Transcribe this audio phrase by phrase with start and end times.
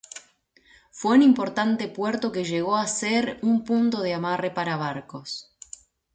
[0.89, 5.55] Fue un importante puerto que llegó a ser un punto de amarre para barcos.